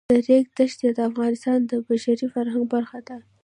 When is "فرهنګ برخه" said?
2.33-2.99